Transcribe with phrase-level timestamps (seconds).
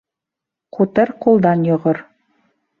[0.77, 2.05] Ҡутыр ҡулдан йоғор.